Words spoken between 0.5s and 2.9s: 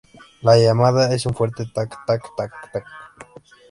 llamada es un fuerte "tak-tak-tak-tak".